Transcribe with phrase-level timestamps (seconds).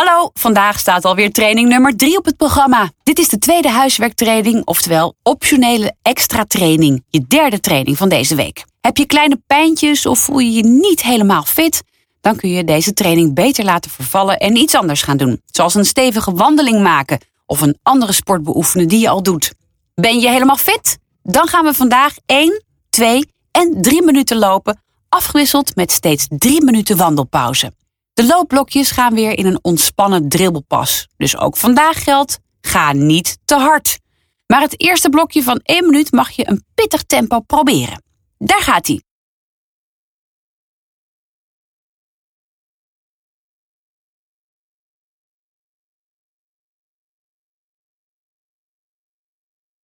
[0.00, 2.90] Hallo, vandaag staat alweer training nummer 3 op het programma.
[3.02, 7.04] Dit is de tweede huiswerktraining, oftewel optionele extra training.
[7.08, 8.64] Je derde training van deze week.
[8.80, 11.82] Heb je kleine pijntjes of voel je je niet helemaal fit?
[12.20, 15.42] Dan kun je deze training beter laten vervallen en iets anders gaan doen.
[15.46, 19.52] Zoals een stevige wandeling maken of een andere sport beoefenen die je al doet.
[19.94, 20.98] Ben je helemaal fit?
[21.22, 26.96] Dan gaan we vandaag 1, 2 en 3 minuten lopen, afgewisseld met steeds 3 minuten
[26.96, 27.72] wandelpauze.
[28.20, 31.08] De loopblokjes gaan weer in een ontspannen dribbelpas.
[31.16, 33.98] Dus ook vandaag geldt, ga niet te hard.
[34.46, 38.02] Maar het eerste blokje van 1 minuut mag je een pittig tempo proberen.
[38.38, 39.02] Daar gaat hij.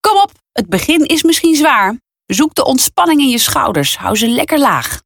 [0.00, 2.00] Kom op, het begin is misschien zwaar.
[2.27, 5.05] Zoek de ontspanning in je schouders, hou ze lekker laag.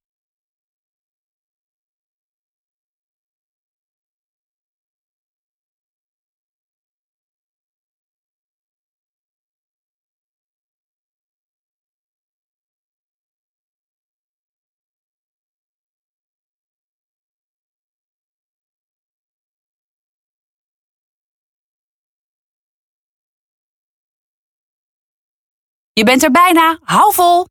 [26.01, 27.45] Je bent er bijna, hou vol!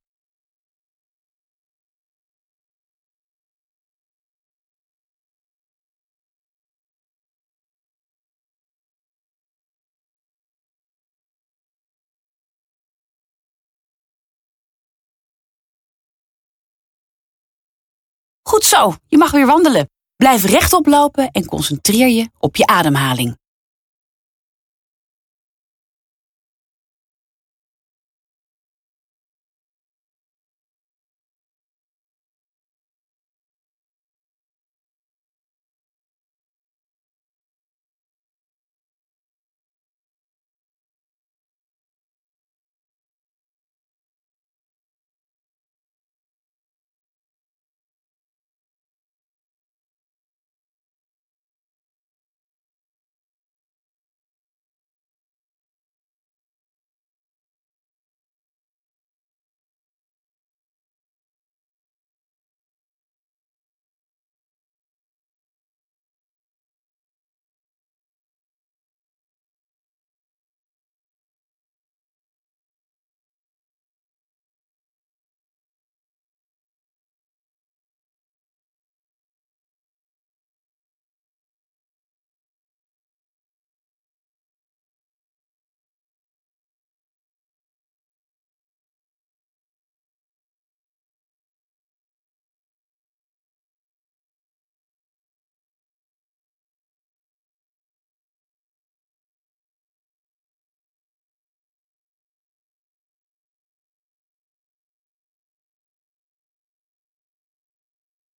[18.41, 19.89] Goed zo, je mag weer wandelen.
[20.15, 23.38] Blijf rechtop lopen en concentreer je op je ademhaling.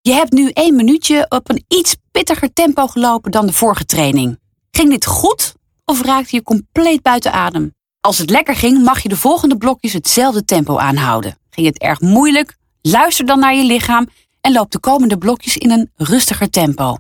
[0.09, 4.40] Je hebt nu één minuutje op een iets pittiger tempo gelopen dan de vorige training.
[4.72, 5.53] Ging dit goed
[5.86, 7.74] of raakte je compleet buiten adem?
[8.02, 11.38] Als het lekker ging, mag je de volgende blokjes hetzelfde tempo aanhouden.
[11.50, 12.58] Ging het erg moeilijk?
[12.81, 14.08] Luister dan naar je lichaam
[14.42, 16.98] en loop de komende blokjes in een rustiger tempo.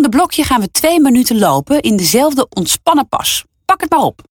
[0.00, 3.44] Volgende blokje gaan we twee minuten lopen in dezelfde ontspannen pas.
[3.64, 4.29] Pak het maar op.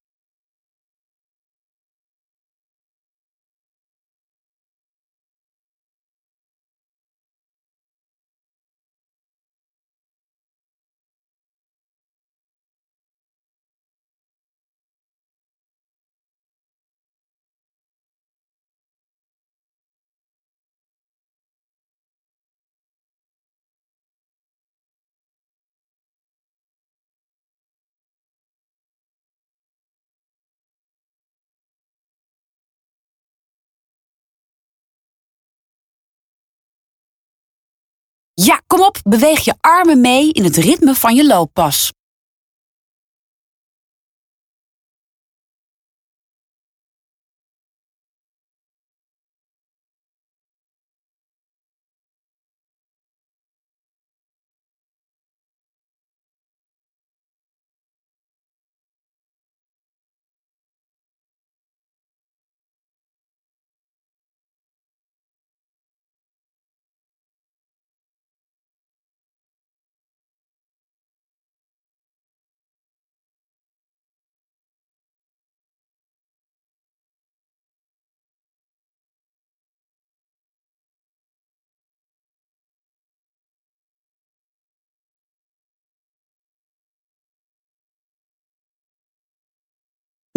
[38.42, 41.92] Ja, kom op, beweeg je armen mee in het ritme van je looppas.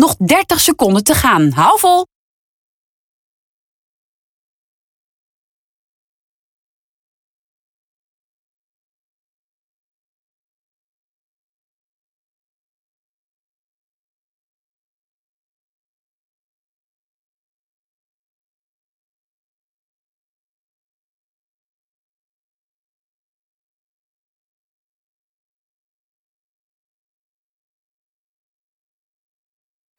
[0.02, 1.52] Nog 30 seconden te gaan.
[1.52, 2.11] Hou vol.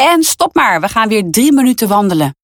[0.03, 2.35] En stop maar, we gaan weer drie minuten wandelen.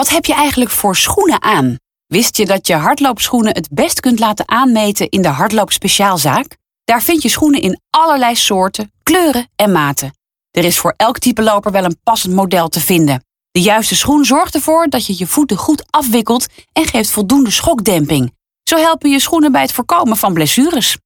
[0.00, 1.76] Wat heb je eigenlijk voor schoenen aan?
[2.06, 6.56] Wist je dat je hardloopschoenen het best kunt laten aanmeten in de Hardloopspeciaalzaak?
[6.84, 10.14] Daar vind je schoenen in allerlei soorten, kleuren en maten.
[10.50, 13.24] Er is voor elk type loper wel een passend model te vinden.
[13.50, 18.34] De juiste schoen zorgt ervoor dat je je voeten goed afwikkelt en geeft voldoende schokdemping.
[18.62, 20.96] Zo helpen je schoenen bij het voorkomen van blessures.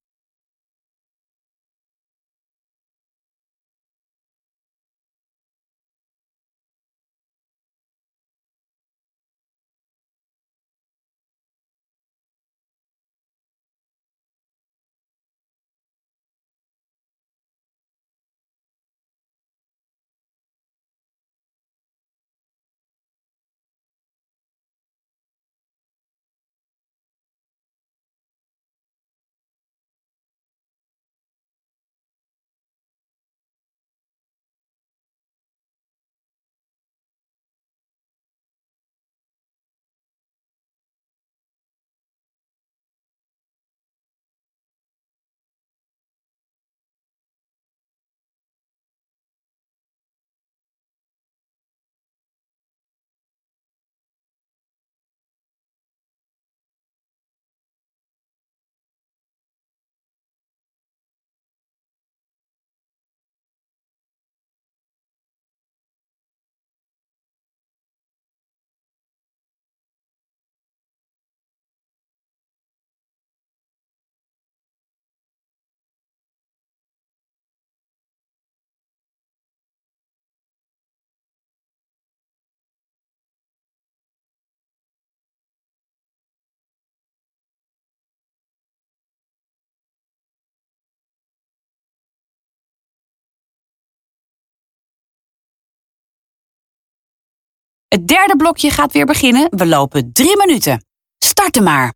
[97.95, 99.47] Het derde blokje gaat weer beginnen.
[99.51, 100.85] We lopen drie minuten.
[101.19, 101.95] Starten maar.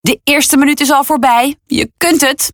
[0.00, 1.56] De eerste minuut is al voorbij.
[1.66, 2.52] Je kunt het.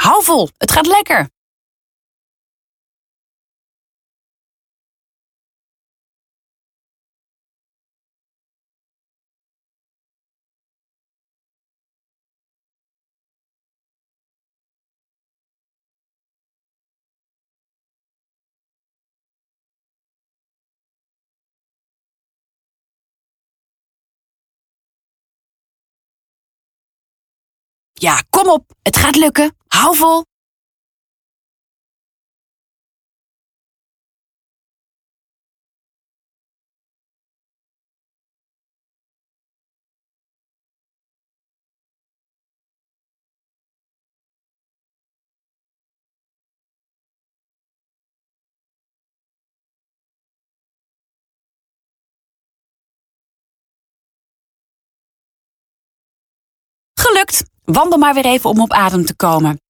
[0.00, 1.28] Hou vol, het gaat lekker.
[28.00, 29.56] Ja, kom op, het gaat lukken.
[29.66, 30.24] Hou vol.
[56.94, 57.49] Gelukt.
[57.72, 59.60] Wandel maar weer even om op adem te komen.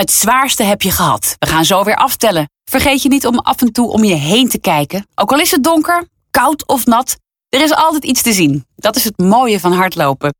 [0.00, 1.36] Het zwaarste heb je gehad.
[1.38, 2.50] We gaan zo weer aftellen.
[2.64, 5.06] Vergeet je niet om af en toe om je heen te kijken.
[5.14, 7.16] Ook al is het donker, koud of nat,
[7.48, 8.64] er is altijd iets te zien.
[8.76, 10.34] Dat is het mooie van hardlopen.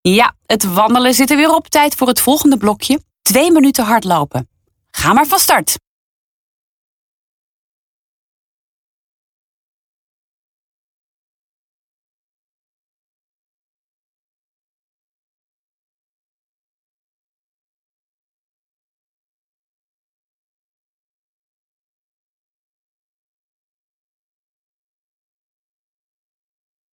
[0.00, 1.68] Ja, het wandelen zit er weer op.
[1.68, 3.00] Tijd voor het volgende blokje.
[3.22, 4.48] Twee minuten hardlopen.
[4.90, 5.76] Ga maar van start.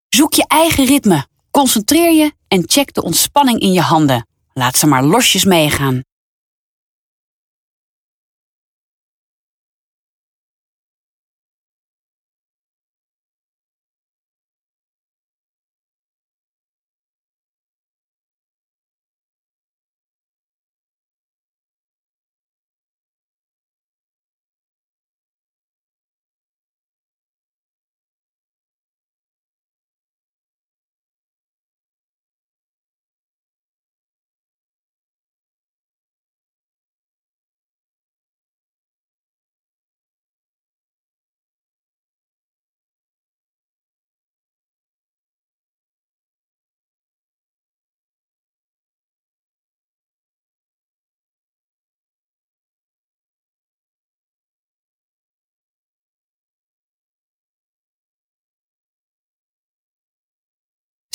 [0.09, 1.27] Zoek je eigen ritme.
[1.55, 4.27] Concentreer je en check de ontspanning in je handen.
[4.53, 6.01] Laat ze maar losjes meegaan.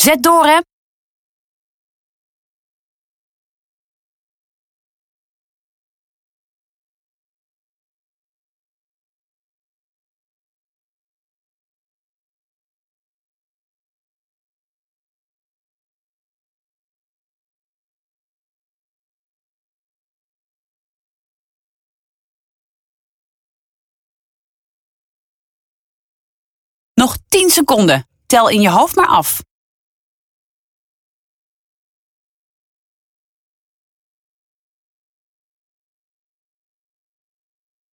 [0.01, 0.59] Zet door, hè?
[26.95, 28.09] Nog 10 seconden.
[28.27, 29.41] Tel in je hoofd maar af.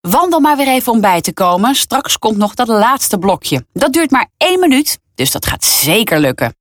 [0.10, 1.76] Wandel maar weer even om bij te komen.
[1.76, 3.66] Straks komt nog dat laatste blokje.
[3.74, 6.57] Dat duurt maar één minuut, dus dat gaat zeker lukken.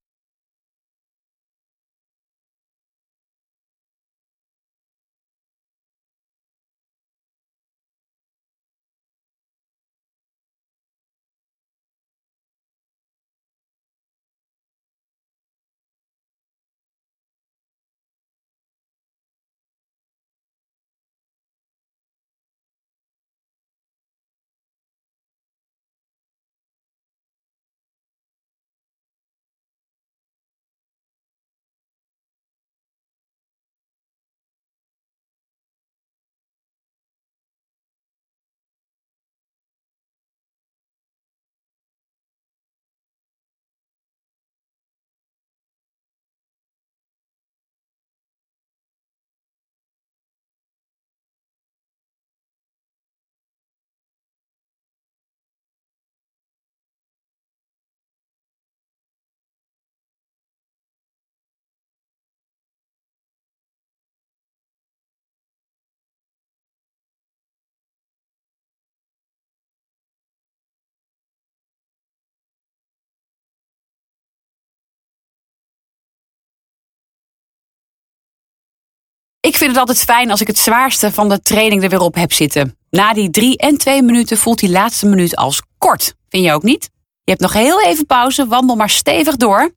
[79.57, 82.15] Ik vind het altijd fijn als ik het zwaarste van de training er weer op
[82.15, 82.79] heb zitten.
[82.91, 86.15] Na die drie en twee minuten voelt die laatste minuut als kort.
[86.29, 86.91] Vind je ook niet?
[87.25, 89.71] Je hebt nog heel even pauze, wandel maar stevig door.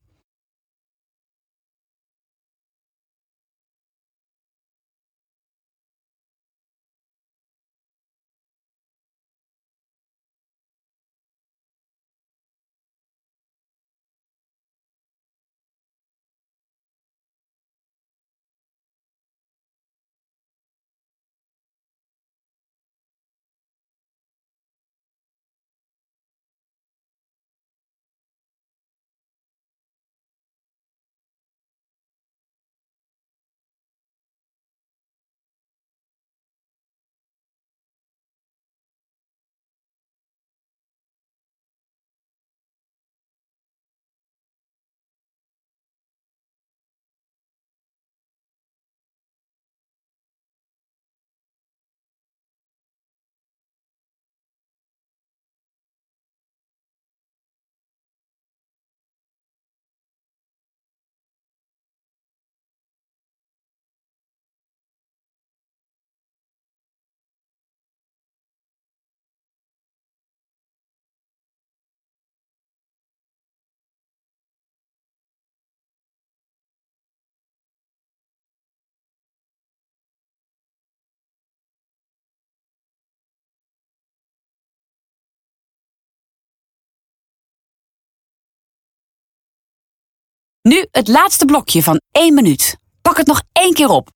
[90.69, 92.77] Nu het laatste blokje van 1 minuut.
[93.01, 94.09] Pak het nog één keer op.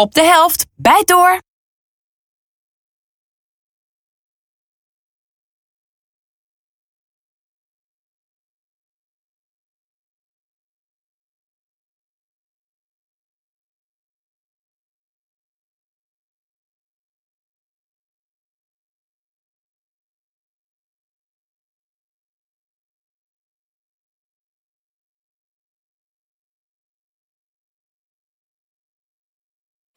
[0.00, 0.66] Op de helft.
[0.76, 1.40] Bijt door.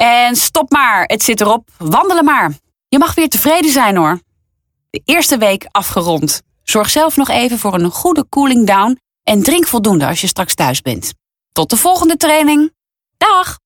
[0.04, 1.70] En stop maar, het zit erop.
[1.78, 2.54] Wandelen maar.
[2.88, 4.20] Je mag weer tevreden zijn hoor.
[4.90, 6.42] De eerste week afgerond.
[6.64, 10.56] Zorg zelf nog even voor een goede cooling down en drink voldoende als je straks
[10.56, 11.14] thuis bent.
[11.52, 12.74] Tot de volgende training.
[13.18, 13.60] Dag!